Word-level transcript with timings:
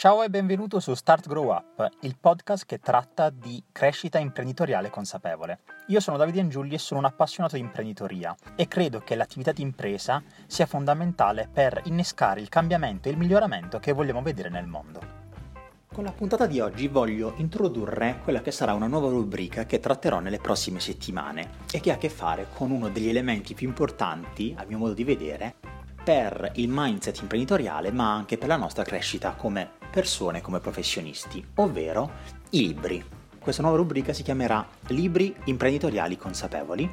Ciao 0.00 0.22
e 0.22 0.30
benvenuto 0.30 0.80
su 0.80 0.94
Start 0.94 1.28
Grow 1.28 1.50
Up, 1.50 1.86
il 2.00 2.16
podcast 2.18 2.64
che 2.64 2.78
tratta 2.78 3.28
di 3.28 3.62
crescita 3.70 4.18
imprenditoriale 4.18 4.88
consapevole. 4.88 5.58
Io 5.88 6.00
sono 6.00 6.16
Davide 6.16 6.40
Angiulli 6.40 6.72
e 6.72 6.78
sono 6.78 7.00
un 7.00 7.04
appassionato 7.04 7.56
di 7.56 7.60
imprenditoria 7.60 8.34
e 8.56 8.66
credo 8.66 9.00
che 9.00 9.14
l'attività 9.14 9.52
di 9.52 9.60
impresa 9.60 10.22
sia 10.46 10.64
fondamentale 10.64 11.50
per 11.52 11.82
innescare 11.84 12.40
il 12.40 12.48
cambiamento 12.48 13.08
e 13.08 13.10
il 13.10 13.18
miglioramento 13.18 13.78
che 13.78 13.92
vogliamo 13.92 14.22
vedere 14.22 14.48
nel 14.48 14.66
mondo. 14.66 15.00
Con 15.92 16.04
la 16.04 16.12
puntata 16.12 16.46
di 16.46 16.60
oggi 16.60 16.88
voglio 16.88 17.34
introdurre 17.36 18.20
quella 18.24 18.40
che 18.40 18.52
sarà 18.52 18.72
una 18.72 18.86
nuova 18.86 19.10
rubrica 19.10 19.66
che 19.66 19.80
tratterò 19.80 20.20
nelle 20.20 20.38
prossime 20.38 20.80
settimane 20.80 21.50
e 21.70 21.80
che 21.80 21.90
ha 21.90 21.96
a 21.96 21.98
che 21.98 22.08
fare 22.08 22.46
con 22.54 22.70
uno 22.70 22.88
degli 22.88 23.10
elementi 23.10 23.52
più 23.52 23.68
importanti, 23.68 24.54
a 24.56 24.64
mio 24.66 24.78
modo 24.78 24.94
di 24.94 25.04
vedere, 25.04 25.56
per 26.02 26.52
il 26.54 26.68
mindset 26.70 27.20
imprenditoriale 27.20 27.90
ma 27.90 28.12
anche 28.12 28.38
per 28.38 28.48
la 28.48 28.56
nostra 28.56 28.82
crescita 28.82 29.32
come 29.32 29.68
persone, 29.90 30.40
come 30.40 30.60
professionisti, 30.60 31.44
ovvero 31.56 32.10
i 32.50 32.66
libri. 32.66 33.04
Questa 33.38 33.62
nuova 33.62 33.78
rubrica 33.78 34.12
si 34.12 34.22
chiamerà 34.22 34.66
Libri 34.88 35.34
imprenditoriali 35.44 36.16
consapevoli 36.16 36.88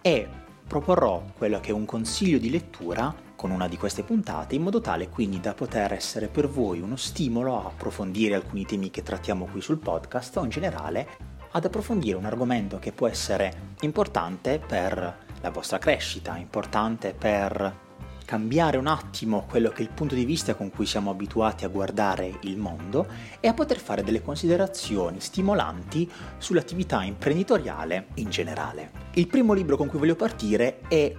e 0.00 0.28
proporrò 0.66 1.24
quello 1.36 1.60
che 1.60 1.70
è 1.70 1.72
un 1.72 1.86
consiglio 1.86 2.38
di 2.38 2.50
lettura 2.50 3.14
con 3.34 3.50
una 3.50 3.68
di 3.68 3.76
queste 3.76 4.02
puntate 4.02 4.54
in 4.54 4.62
modo 4.62 4.80
tale 4.80 5.08
quindi 5.08 5.40
da 5.40 5.54
poter 5.54 5.92
essere 5.92 6.28
per 6.28 6.48
voi 6.48 6.80
uno 6.80 6.96
stimolo 6.96 7.56
a 7.56 7.66
approfondire 7.66 8.34
alcuni 8.34 8.66
temi 8.66 8.90
che 8.90 9.02
trattiamo 9.02 9.46
qui 9.46 9.60
sul 9.60 9.78
podcast 9.78 10.36
o 10.36 10.44
in 10.44 10.50
generale 10.50 11.08
ad 11.52 11.64
approfondire 11.64 12.16
un 12.16 12.26
argomento 12.26 12.78
che 12.78 12.92
può 12.92 13.06
essere 13.06 13.74
importante 13.80 14.58
per 14.58 15.26
la 15.40 15.50
vostra 15.50 15.78
crescita, 15.78 16.36
importante 16.36 17.14
per 17.14 17.86
cambiare 18.28 18.76
un 18.76 18.88
attimo 18.88 19.46
quello 19.48 19.70
che 19.70 19.78
è 19.78 19.86
il 19.86 19.88
punto 19.88 20.14
di 20.14 20.26
vista 20.26 20.54
con 20.54 20.68
cui 20.68 20.84
siamo 20.84 21.08
abituati 21.08 21.64
a 21.64 21.68
guardare 21.68 22.40
il 22.42 22.58
mondo 22.58 23.06
e 23.40 23.48
a 23.48 23.54
poter 23.54 23.78
fare 23.78 24.04
delle 24.04 24.20
considerazioni 24.20 25.18
stimolanti 25.18 26.06
sull'attività 26.36 27.02
imprenditoriale 27.04 28.08
in 28.16 28.28
generale. 28.28 28.90
Il 29.14 29.28
primo 29.28 29.54
libro 29.54 29.78
con 29.78 29.88
cui 29.88 29.98
voglio 29.98 30.14
partire 30.14 30.80
è 30.88 31.10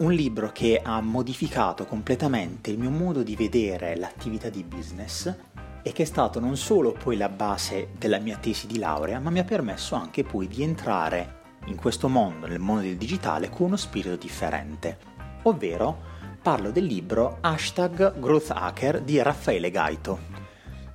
un 0.00 0.12
libro 0.12 0.52
che 0.52 0.78
ha 0.84 1.00
modificato 1.00 1.86
completamente 1.86 2.70
il 2.70 2.78
mio 2.78 2.90
modo 2.90 3.22
di 3.22 3.34
vedere 3.34 3.96
l'attività 3.96 4.50
di 4.50 4.62
business 4.62 5.34
e 5.82 5.92
che 5.92 6.02
è 6.02 6.04
stato 6.06 6.38
non 6.38 6.58
solo 6.58 6.92
poi 6.92 7.16
la 7.16 7.30
base 7.30 7.92
della 7.96 8.18
mia 8.18 8.36
tesi 8.36 8.66
di 8.66 8.76
laurea, 8.76 9.18
ma 9.20 9.30
mi 9.30 9.38
ha 9.38 9.44
permesso 9.44 9.94
anche 9.94 10.22
poi 10.22 10.46
di 10.46 10.62
entrare 10.62 11.36
in 11.68 11.76
questo 11.76 12.10
mondo, 12.10 12.46
nel 12.46 12.58
mondo 12.58 12.82
del 12.82 12.98
digitale, 12.98 13.48
con 13.48 13.68
uno 13.68 13.76
spirito 13.76 14.16
differente, 14.16 14.98
ovvero 15.44 16.16
parlo 16.48 16.70
del 16.70 16.86
libro 16.86 17.36
Hashtag 17.42 18.18
Growth 18.18 18.48
Hacker 18.48 19.02
di 19.02 19.20
Raffaele 19.20 19.70
Gaito. 19.70 20.18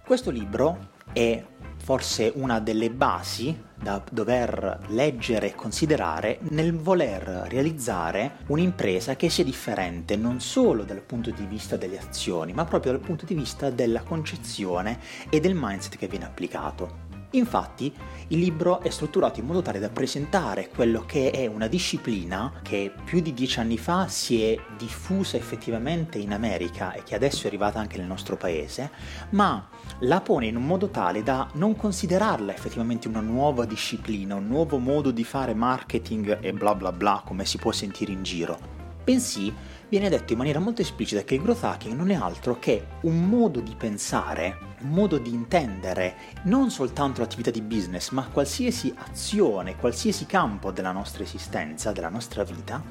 Questo 0.03 0.31
libro 0.31 0.89
è 1.13 1.45
forse 1.77 2.31
una 2.33 2.59
delle 2.59 2.89
basi 2.89 3.55
da 3.79 4.01
dover 4.09 4.79
leggere 4.87 5.49
e 5.49 5.55
considerare 5.55 6.39
nel 6.49 6.75
voler 6.75 7.45
realizzare 7.49 8.37
un'impresa 8.47 9.15
che 9.15 9.29
sia 9.29 9.43
differente 9.43 10.15
non 10.15 10.39
solo 10.39 10.85
dal 10.85 11.01
punto 11.01 11.29
di 11.29 11.45
vista 11.45 11.77
delle 11.77 11.99
azioni, 11.99 12.51
ma 12.51 12.65
proprio 12.65 12.93
dal 12.93 13.01
punto 13.01 13.25
di 13.25 13.35
vista 13.35 13.69
della 13.69 14.01
concezione 14.01 14.99
e 15.29 15.39
del 15.39 15.53
mindset 15.53 15.97
che 15.97 16.07
viene 16.07 16.25
applicato. 16.25 17.02
Infatti 17.35 17.91
il 18.27 18.39
libro 18.39 18.81
è 18.81 18.89
strutturato 18.89 19.39
in 19.39 19.47
modo 19.47 19.63
tale 19.63 19.79
da 19.79 19.89
presentare 19.89 20.69
quello 20.69 21.03
che 21.05 21.31
è 21.31 21.47
una 21.47 21.67
disciplina 21.67 22.59
che 22.61 22.91
più 23.03 23.21
di 23.21 23.33
dieci 23.33 23.59
anni 23.59 23.77
fa 23.77 24.07
si 24.07 24.43
è 24.43 24.55
diffusa 24.77 25.37
effettivamente 25.37 26.19
in 26.19 26.31
America 26.31 26.93
e 26.93 27.01
che 27.03 27.15
adesso 27.15 27.43
è 27.43 27.47
arrivata 27.47 27.79
anche 27.79 27.97
nel 27.97 28.05
nostro 28.05 28.37
paese, 28.37 28.91
ma 29.31 29.67
la 29.99 30.21
pone 30.21 30.45
in 30.45 30.55
un 30.55 30.65
modo 30.65 30.89
tale 30.89 31.23
da 31.23 31.49
non 31.53 31.75
considerarla 31.75 32.53
effettivamente 32.53 33.07
una 33.07 33.21
nuova 33.21 33.65
disciplina, 33.65 34.35
un 34.35 34.47
nuovo 34.47 34.77
modo 34.77 35.09
di 35.09 35.23
fare 35.23 35.55
marketing 35.55 36.37
e 36.39 36.53
bla 36.53 36.75
bla 36.75 36.91
bla 36.91 37.23
come 37.25 37.45
si 37.45 37.57
può 37.57 37.71
sentire 37.71 38.11
in 38.11 38.21
giro 38.21 38.73
bensì 39.03 39.53
viene 39.89 40.09
detto 40.09 40.31
in 40.31 40.37
maniera 40.39 40.59
molto 40.59 40.81
esplicita 40.81 41.23
che 41.23 41.35
il 41.35 41.41
growth 41.41 41.63
hacking 41.63 41.95
non 41.95 42.09
è 42.09 42.15
altro 42.15 42.57
che 42.57 42.87
un 43.01 43.27
modo 43.27 43.59
di 43.59 43.75
pensare, 43.77 44.72
modo 44.83 45.17
di 45.17 45.33
intendere 45.33 46.15
non 46.43 46.71
soltanto 46.71 47.21
l'attività 47.21 47.51
di 47.51 47.61
business, 47.61 48.09
ma 48.11 48.27
qualsiasi 48.27 48.93
azione, 48.95 49.75
qualsiasi 49.75 50.25
campo 50.25 50.71
della 50.71 50.91
nostra 50.91 51.23
esistenza, 51.23 51.91
della 51.91 52.09
nostra 52.09 52.43
vita, 52.43 52.81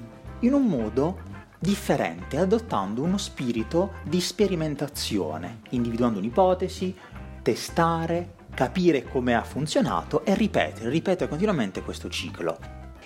in 0.41 0.53
un 0.53 0.67
modo 0.67 1.19
differente, 1.59 2.39
adottando 2.39 3.03
uno 3.03 3.19
spirito 3.19 3.95
di 4.05 4.21
sperimentazione, 4.21 5.61
individuando 5.71 6.19
un'ipotesi, 6.19 6.95
testare, 7.43 8.35
capire 8.55 9.05
come 9.05 9.35
ha 9.35 9.43
funzionato 9.43 10.25
e 10.25 10.35
ripetere, 10.35 10.91
ripetere 10.91 11.29
continuamente 11.29 11.83
questo 11.83 12.09
ciclo. 12.09 12.59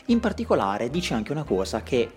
In 0.06 0.20
particolare 0.20 0.88
dice 0.88 1.14
anche 1.14 1.32
una 1.32 1.44
cosa 1.44 1.82
che 1.82 2.10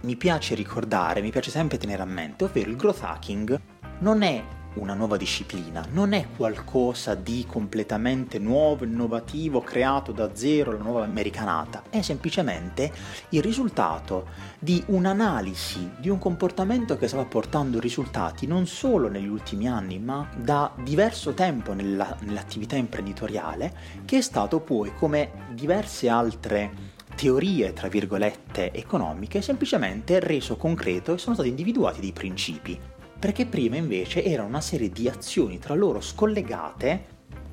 mi 0.00 0.16
piace 0.16 0.54
ricordare, 0.54 1.22
mi 1.22 1.30
piace 1.30 1.50
sempre 1.50 1.78
tenere 1.78 2.02
a 2.02 2.06
mente, 2.06 2.44
ovvero 2.44 2.70
il 2.70 2.76
growth 2.76 3.02
hacking 3.02 3.60
non 4.00 4.22
è 4.22 4.42
una 4.74 4.94
nuova 4.94 5.16
disciplina, 5.16 5.84
non 5.92 6.12
è 6.12 6.26
qualcosa 6.36 7.14
di 7.14 7.44
completamente 7.48 8.38
nuovo, 8.38 8.84
innovativo, 8.84 9.60
creato 9.60 10.12
da 10.12 10.34
zero, 10.34 10.72
la 10.72 10.82
nuova 10.82 11.04
americanata, 11.04 11.84
è 11.90 12.02
semplicemente 12.02 12.92
il 13.30 13.42
risultato 13.42 14.26
di 14.58 14.82
un'analisi 14.86 15.92
di 15.98 16.08
un 16.08 16.18
comportamento 16.18 16.96
che 16.96 17.08
stava 17.08 17.24
portando 17.24 17.78
risultati 17.78 18.46
non 18.46 18.66
solo 18.66 19.08
negli 19.08 19.28
ultimi 19.28 19.68
anni, 19.68 19.98
ma 19.98 20.28
da 20.36 20.72
diverso 20.82 21.32
tempo 21.34 21.72
nella, 21.72 22.16
nell'attività 22.20 22.76
imprenditoriale, 22.76 23.72
che 24.04 24.18
è 24.18 24.22
stato 24.22 24.60
poi, 24.60 24.94
come 24.94 25.30
diverse 25.50 26.08
altre 26.08 26.92
teorie, 27.14 27.72
tra 27.72 27.88
virgolette, 27.88 28.72
economiche, 28.72 29.40
semplicemente 29.40 30.18
reso 30.20 30.56
concreto 30.56 31.14
e 31.14 31.18
sono 31.18 31.34
stati 31.34 31.48
individuati 31.48 32.00
dei 32.00 32.12
principi, 32.12 32.78
perché 33.24 33.46
prima 33.46 33.76
invece 33.76 34.22
erano 34.22 34.48
una 34.48 34.60
serie 34.60 34.90
di 34.90 35.08
azioni 35.08 35.58
tra 35.58 35.72
loro 35.72 36.02
scollegate 36.02 37.06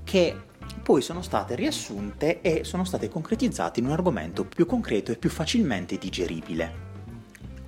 che 0.03 0.35
poi 0.83 1.01
sono 1.01 1.21
state 1.21 1.55
riassunte 1.55 2.41
e 2.41 2.65
sono 2.65 2.83
state 2.83 3.07
concretizzate 3.07 3.79
in 3.79 3.85
un 3.85 3.93
argomento 3.93 4.43
più 4.43 4.65
concreto 4.65 5.13
e 5.13 5.15
più 5.15 5.29
facilmente 5.29 5.97
digeribile. 5.97 6.90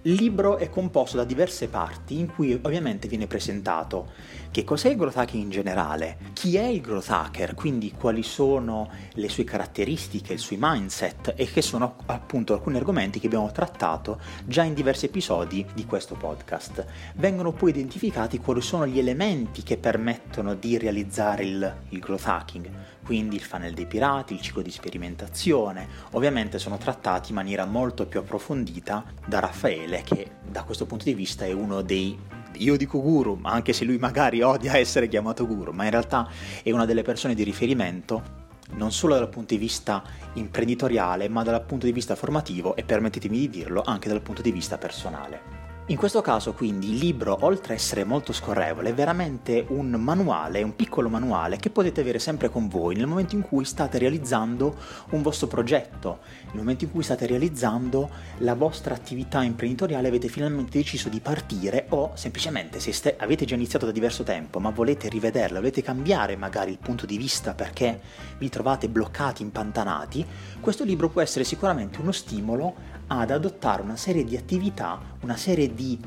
Il 0.06 0.16
libro 0.16 0.58
è 0.58 0.70
composto 0.70 1.16
da 1.16 1.24
diverse 1.24 1.70
parti 1.70 2.20
in 2.20 2.28
cui 2.28 2.60
ovviamente 2.62 3.08
viene 3.08 3.26
presentato 3.26 4.12
che 4.52 4.66
cos'è 4.66 4.90
il 4.90 4.98
growth 4.98 5.16
hacking 5.16 5.42
in 5.42 5.50
generale, 5.50 6.18
chi 6.34 6.58
è 6.58 6.66
il 6.66 6.82
growth 6.82 7.10
hacker, 7.10 7.56
quindi 7.56 7.94
quali 7.98 8.22
sono 8.22 8.90
le 9.14 9.30
sue 9.30 9.46
caratteristiche, 9.46 10.34
i 10.34 10.38
suoi 10.38 10.58
mindset 10.60 11.36
e 11.38 11.46
che 11.46 11.62
sono 11.62 11.96
appunto 12.08 12.52
alcuni 12.52 12.76
argomenti 12.76 13.22
che 13.22 13.28
abbiamo 13.28 13.50
trattato 13.54 14.20
già 14.44 14.64
in 14.64 14.74
diversi 14.74 15.06
episodi 15.06 15.66
di 15.74 15.86
questo 15.86 16.16
podcast. 16.16 16.86
Vengono 17.16 17.54
poi 17.54 17.70
identificati 17.70 18.40
quali 18.40 18.60
sono 18.60 18.86
gli 18.86 19.00
elementi 19.00 19.64
che 19.64 19.78
permettono 19.78 20.54
di 20.54 20.78
realizzare 20.78 21.46
il, 21.46 21.76
il 21.90 22.00
growth 22.00 22.28
hacking, 22.28 22.70
quindi 23.04 23.36
il 23.36 23.42
funnel 23.42 23.74
dei 23.74 23.86
pirati, 23.86 24.34
il 24.34 24.42
ciclo 24.42 24.62
di 24.62 24.72
sperimentazione, 24.72 25.88
ovviamente 26.12 26.60
sono 26.60 26.78
trattati 26.78 27.30
in 27.30 27.36
maniera 27.36 27.66
molto 27.66 28.06
più 28.06 28.20
approfondita 28.20 29.04
da 29.26 29.40
Raffaele 29.40 30.02
che 30.04 30.32
da 30.48 30.64
questo 30.64 30.86
punto 30.86 31.06
di 31.06 31.14
vista 31.14 31.46
è 31.46 31.52
uno 31.52 31.82
dei 31.82 32.18
io 32.58 32.78
dico 32.78 33.02
guru, 33.02 33.40
anche 33.42 33.74
se 33.74 33.84
lui 33.84 33.98
magari 33.98 34.44
odia 34.44 34.78
essere 34.78 35.08
chiamato 35.08 35.48
guru, 35.48 35.72
ma 35.72 35.86
in 35.86 35.90
realtà 35.90 36.30
è 36.62 36.72
una 36.72 36.86
delle 36.86 37.02
persone 37.02 37.34
di 37.34 37.44
riferimento 37.44 38.42
non 38.76 38.92
solo 38.92 39.16
dal 39.16 39.30
punto 39.30 39.54
di 39.54 39.60
vista 39.60 40.04
imprenditoriale, 40.34 41.28
ma 41.30 41.44
dal 41.44 41.64
punto 41.64 41.86
di 41.86 41.92
vista 41.92 42.16
formativo 42.16 42.76
e 42.76 42.84
permettetemi 42.84 43.38
di 43.38 43.50
dirlo 43.50 43.82
anche 43.84 44.10
dal 44.10 44.22
punto 44.22 44.42
di 44.42 44.52
vista 44.52 44.78
personale. 44.78 45.53
In 45.88 45.98
questo 45.98 46.22
caso 46.22 46.54
quindi 46.54 46.92
il 46.92 46.96
libro, 46.96 47.40
oltre 47.42 47.74
a 47.74 47.76
essere 47.76 48.06
molto 48.06 48.32
scorrevole, 48.32 48.92
è 48.92 48.94
veramente 48.94 49.66
un 49.68 49.90
manuale, 49.90 50.64
un 50.64 50.78
piccolo 50.78 51.10
manuale 51.10 51.58
che 51.58 51.70
potete 51.70 52.00
avere 52.00 52.20
sempre 52.20 52.50
con 52.50 52.70
voi 52.70 52.96
nel 52.96 53.06
momento 53.06 53.36
in 53.36 53.42
cui 53.42 53.66
state 53.66 53.98
realizzando 53.98 54.78
un 55.10 55.22
vostro 55.22 55.48
progetto, 55.48 56.20
nel 56.52 56.62
momento 56.62 56.86
in 56.86 56.92
cui 56.92 57.04
state 57.04 57.28
realizzando 57.28 58.10
la 58.38 58.54
vostra 58.54 58.94
attività 58.94 59.44
imprenditoriale, 59.44 60.08
avete 60.08 60.30
finalmente 60.30 60.78
deciso 60.78 61.10
di 61.10 61.20
partire 61.20 61.88
o 61.90 62.12
semplicemente 62.14 62.80
se 62.80 62.94
ste- 62.94 63.18
avete 63.18 63.44
già 63.44 63.56
iniziato 63.56 63.86
da 63.86 63.92
diverso 63.92 64.24
tempo 64.24 64.62
ma 64.62 64.70
volete 64.70 65.10
rivederla, 65.10 65.60
volete 65.60 65.82
cambiare 65.82 66.38
magari 66.38 66.72
il 66.72 66.80
punto 66.80 67.06
di 67.06 67.18
vista 67.18 67.54
perché 67.56 68.00
vi 68.38 68.48
trovate 68.48 68.88
bloccati, 68.88 69.42
impantanati, 69.42 70.26
questo 70.62 70.86
libro 70.86 71.10
può 71.10 71.20
essere 71.20 71.44
sicuramente 71.44 72.00
uno 72.00 72.14
stimolo 72.14 72.94
ad 73.20 73.32
adottare 73.32 73.82
una 73.82 73.96
serie 73.96 74.24
di 74.24 74.36
attività, 74.36 75.00
una 75.22 75.38
serie 75.38 75.74
di 75.74 76.00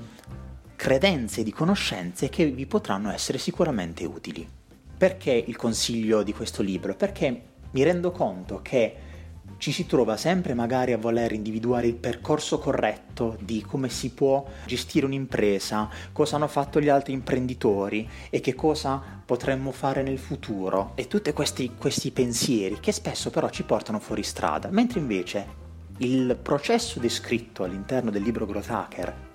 credenze, 0.76 1.42
di 1.42 1.52
conoscenze 1.52 2.28
che 2.28 2.46
vi 2.46 2.66
potranno 2.66 3.10
essere 3.10 3.38
sicuramente 3.38 4.04
utili. 4.04 4.46
Perché 4.96 5.32
il 5.32 5.56
consiglio 5.56 6.22
di 6.22 6.32
questo 6.32 6.62
libro? 6.62 6.94
Perché 6.94 7.42
mi 7.70 7.82
rendo 7.82 8.10
conto 8.12 8.60
che 8.62 8.96
ci 9.58 9.72
si 9.72 9.86
trova 9.86 10.16
sempre 10.16 10.54
magari 10.54 10.92
a 10.92 10.98
voler 10.98 11.32
individuare 11.32 11.86
il 11.86 11.94
percorso 11.94 12.58
corretto 12.58 13.36
di 13.40 13.62
come 13.62 13.88
si 13.88 14.10
può 14.10 14.44
gestire 14.66 15.06
un'impresa, 15.06 15.88
cosa 16.12 16.36
hanno 16.36 16.48
fatto 16.48 16.80
gli 16.80 16.88
altri 16.88 17.12
imprenditori 17.12 18.08
e 18.28 18.40
che 18.40 18.54
cosa 18.54 19.02
potremmo 19.24 19.72
fare 19.72 20.02
nel 20.02 20.18
futuro 20.18 20.92
e 20.94 21.06
tutti 21.06 21.32
questi, 21.32 21.72
questi 21.76 22.10
pensieri 22.10 22.78
che 22.80 22.92
spesso 22.92 23.30
però 23.30 23.48
ci 23.48 23.62
portano 23.62 23.98
fuori 23.98 24.22
strada, 24.22 24.68
mentre 24.70 25.00
invece 25.00 25.64
il 25.98 26.38
processo 26.40 27.00
descritto 27.00 27.64
all'interno 27.64 28.10
del 28.10 28.22
libro 28.22 28.46
Growth 28.46 28.70
Hacker 28.70 29.26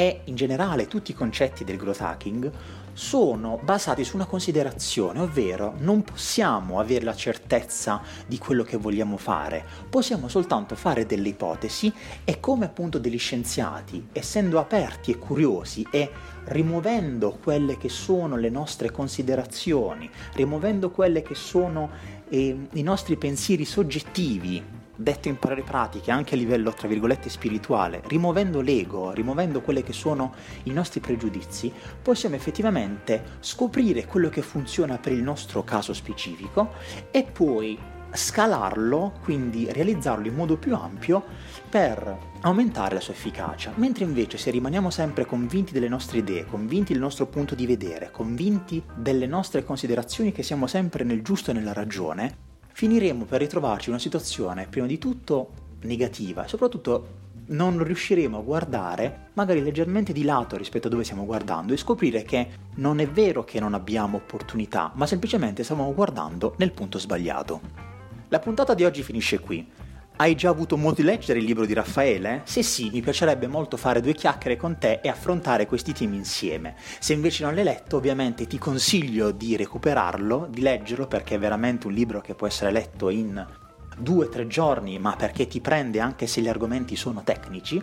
e 0.00 0.22
in 0.24 0.34
generale 0.34 0.86
tutti 0.86 1.10
i 1.10 1.14
concetti 1.14 1.62
del 1.62 1.76
growth 1.76 2.00
hacking 2.00 2.50
sono 2.92 3.58
basati 3.62 4.02
su 4.02 4.16
una 4.16 4.24
considerazione, 4.24 5.20
ovvero 5.20 5.74
non 5.78 6.02
possiamo 6.02 6.80
avere 6.80 7.04
la 7.04 7.14
certezza 7.14 8.00
di 8.26 8.38
quello 8.38 8.62
che 8.62 8.78
vogliamo 8.78 9.18
fare, 9.18 9.64
possiamo 9.88 10.28
soltanto 10.28 10.74
fare 10.74 11.06
delle 11.06 11.28
ipotesi 11.28 11.92
e 12.24 12.40
come 12.40 12.64
appunto 12.64 12.98
degli 12.98 13.18
scienziati, 13.18 14.08
essendo 14.12 14.58
aperti 14.58 15.10
e 15.10 15.18
curiosi 15.18 15.86
e 15.90 16.10
rimuovendo 16.46 17.38
quelle 17.42 17.76
che 17.76 17.90
sono 17.90 18.36
le 18.36 18.48
nostre 18.48 18.90
considerazioni, 18.90 20.10
rimuovendo 20.32 20.90
quelle 20.90 21.20
che 21.22 21.34
sono 21.34 21.90
eh, 22.28 22.68
i 22.72 22.82
nostri 22.82 23.16
pensieri 23.16 23.64
soggettivi 23.64 24.79
detto 25.00 25.28
in 25.28 25.38
parole 25.38 25.62
pratiche, 25.62 26.10
anche 26.10 26.34
a 26.34 26.38
livello, 26.38 26.72
tra 26.72 26.86
virgolette, 26.86 27.28
spirituale, 27.28 28.02
rimuovendo 28.06 28.60
l'ego, 28.60 29.12
rimuovendo 29.12 29.62
quelli 29.62 29.82
che 29.82 29.92
sono 29.92 30.34
i 30.64 30.72
nostri 30.72 31.00
pregiudizi, 31.00 31.72
possiamo 32.02 32.36
effettivamente 32.36 33.38
scoprire 33.40 34.06
quello 34.06 34.28
che 34.28 34.42
funziona 34.42 34.98
per 34.98 35.12
il 35.12 35.22
nostro 35.22 35.64
caso 35.64 35.94
specifico 35.94 36.72
e 37.10 37.24
poi 37.24 37.78
scalarlo, 38.12 39.20
quindi 39.22 39.70
realizzarlo 39.70 40.26
in 40.26 40.34
modo 40.34 40.56
più 40.56 40.74
ampio 40.74 41.22
per 41.68 42.18
aumentare 42.40 42.94
la 42.94 43.00
sua 43.00 43.14
efficacia, 43.14 43.72
mentre 43.76 44.04
invece 44.04 44.36
se 44.36 44.50
rimaniamo 44.50 44.90
sempre 44.90 45.24
convinti 45.24 45.72
delle 45.72 45.88
nostre 45.88 46.18
idee, 46.18 46.44
convinti 46.44 46.92
del 46.92 47.02
nostro 47.02 47.26
punto 47.26 47.54
di 47.54 47.66
vedere, 47.66 48.10
convinti 48.10 48.82
delle 48.96 49.26
nostre 49.26 49.64
considerazioni 49.64 50.32
che 50.32 50.42
siamo 50.42 50.66
sempre 50.66 51.04
nel 51.04 51.22
giusto 51.22 51.52
e 51.52 51.54
nella 51.54 51.72
ragione, 51.72 52.48
finiremo 52.80 53.26
per 53.26 53.40
ritrovarci 53.40 53.88
in 53.88 53.94
una 53.96 54.02
situazione 54.02 54.66
prima 54.66 54.86
di 54.86 54.96
tutto 54.96 55.50
negativa 55.82 56.46
e 56.46 56.48
soprattutto 56.48 57.18
non 57.48 57.84
riusciremo 57.84 58.38
a 58.38 58.40
guardare 58.40 59.28
magari 59.34 59.62
leggermente 59.62 60.14
di 60.14 60.24
lato 60.24 60.56
rispetto 60.56 60.86
a 60.86 60.90
dove 60.90 61.04
stiamo 61.04 61.26
guardando 61.26 61.74
e 61.74 61.76
scoprire 61.76 62.22
che 62.22 62.48
non 62.76 62.98
è 63.00 63.06
vero 63.06 63.44
che 63.44 63.60
non 63.60 63.74
abbiamo 63.74 64.16
opportunità, 64.16 64.92
ma 64.94 65.04
semplicemente 65.04 65.62
stiamo 65.62 65.92
guardando 65.92 66.54
nel 66.56 66.72
punto 66.72 66.98
sbagliato. 66.98 67.60
La 68.28 68.38
puntata 68.38 68.72
di 68.72 68.86
oggi 68.86 69.02
finisce 69.02 69.40
qui. 69.40 69.70
Hai 70.20 70.34
già 70.34 70.50
avuto 70.50 70.76
modo 70.76 70.96
di 70.96 71.02
leggere 71.02 71.38
il 71.38 71.46
libro 71.46 71.64
di 71.64 71.72
Raffaele? 71.72 72.42
Se 72.44 72.62
sì, 72.62 72.90
mi 72.92 73.00
piacerebbe 73.00 73.46
molto 73.46 73.78
fare 73.78 74.02
due 74.02 74.12
chiacchiere 74.12 74.58
con 74.58 74.76
te 74.76 75.00
e 75.02 75.08
affrontare 75.08 75.64
questi 75.64 75.94
temi 75.94 76.16
insieme. 76.16 76.74
Se 76.98 77.14
invece 77.14 77.42
non 77.42 77.54
l'hai 77.54 77.64
letto, 77.64 77.96
ovviamente 77.96 78.46
ti 78.46 78.58
consiglio 78.58 79.30
di 79.30 79.56
recuperarlo, 79.56 80.46
di 80.50 80.60
leggerlo 80.60 81.06
perché 81.06 81.36
è 81.36 81.38
veramente 81.38 81.86
un 81.86 81.94
libro 81.94 82.20
che 82.20 82.34
può 82.34 82.46
essere 82.46 82.70
letto 82.70 83.08
in 83.08 83.42
due 83.96 84.26
o 84.26 84.28
tre 84.28 84.46
giorni, 84.46 84.98
ma 84.98 85.16
perché 85.16 85.46
ti 85.46 85.62
prende 85.62 86.00
anche 86.00 86.26
se 86.26 86.42
gli 86.42 86.48
argomenti 86.48 86.96
sono 86.96 87.22
tecnici 87.24 87.82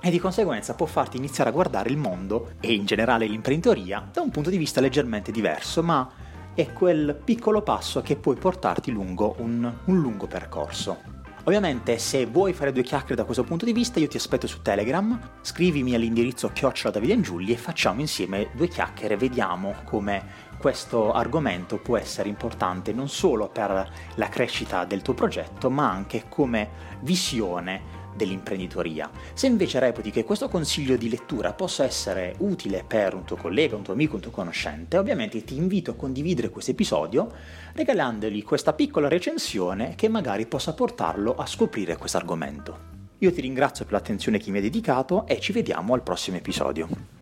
e 0.00 0.10
di 0.10 0.20
conseguenza 0.20 0.74
può 0.74 0.86
farti 0.86 1.16
iniziare 1.16 1.50
a 1.50 1.52
guardare 1.52 1.90
il 1.90 1.96
mondo 1.96 2.52
e 2.60 2.72
in 2.72 2.84
generale 2.84 3.26
l'imprenditoria 3.26 4.10
da 4.12 4.20
un 4.20 4.30
punto 4.30 4.48
di 4.48 4.58
vista 4.58 4.80
leggermente 4.80 5.32
diverso, 5.32 5.82
ma 5.82 6.08
è 6.54 6.72
quel 6.72 7.20
piccolo 7.24 7.62
passo 7.62 8.00
che 8.00 8.14
puoi 8.14 8.36
portarti 8.36 8.92
lungo 8.92 9.34
un, 9.38 9.78
un 9.86 10.00
lungo 10.00 10.28
percorso. 10.28 11.13
Ovviamente 11.46 11.98
se 11.98 12.24
vuoi 12.24 12.54
fare 12.54 12.72
due 12.72 12.82
chiacchiere 12.82 13.16
da 13.16 13.24
questo 13.24 13.44
punto 13.44 13.66
di 13.66 13.74
vista 13.74 14.00
io 14.00 14.08
ti 14.08 14.16
aspetto 14.16 14.46
su 14.46 14.62
Telegram, 14.62 15.18
scrivimi 15.42 15.94
all'indirizzo 15.94 16.48
chiocciola 16.50 16.94
Davide 16.94 17.12
Angiulli 17.12 17.52
e 17.52 17.58
facciamo 17.58 18.00
insieme 18.00 18.48
due 18.54 18.66
chiacchiere, 18.66 19.18
vediamo 19.18 19.74
come 19.84 20.24
questo 20.56 21.12
argomento 21.12 21.76
può 21.76 21.98
essere 21.98 22.30
importante 22.30 22.94
non 22.94 23.10
solo 23.10 23.50
per 23.50 23.92
la 24.14 24.28
crescita 24.30 24.86
del 24.86 25.02
tuo 25.02 25.12
progetto 25.12 25.68
ma 25.68 25.90
anche 25.90 26.24
come 26.30 26.70
visione 27.02 28.03
dell'imprenditoria. 28.14 29.10
Se 29.32 29.46
invece 29.46 29.78
reputi 29.78 30.10
che 30.10 30.24
questo 30.24 30.48
consiglio 30.48 30.96
di 30.96 31.08
lettura 31.08 31.52
possa 31.52 31.84
essere 31.84 32.34
utile 32.38 32.84
per 32.86 33.14
un 33.14 33.24
tuo 33.24 33.36
collega, 33.36 33.76
un 33.76 33.82
tuo 33.82 33.92
amico, 33.92 34.16
un 34.16 34.22
tuo 34.22 34.30
conoscente, 34.30 34.98
ovviamente 34.98 35.42
ti 35.44 35.56
invito 35.56 35.92
a 35.92 35.94
condividere 35.94 36.50
questo 36.50 36.70
episodio 36.70 37.32
regalandogli 37.72 38.42
questa 38.44 38.72
piccola 38.72 39.08
recensione 39.08 39.94
che 39.96 40.08
magari 40.08 40.46
possa 40.46 40.74
portarlo 40.74 41.34
a 41.34 41.46
scoprire 41.46 41.96
questo 41.96 42.16
argomento. 42.16 42.92
Io 43.18 43.32
ti 43.32 43.40
ringrazio 43.40 43.84
per 43.84 43.94
l'attenzione 43.94 44.38
che 44.38 44.50
mi 44.50 44.58
hai 44.58 44.62
dedicato 44.64 45.26
e 45.26 45.40
ci 45.40 45.52
vediamo 45.52 45.94
al 45.94 46.02
prossimo 46.02 46.36
episodio. 46.36 47.13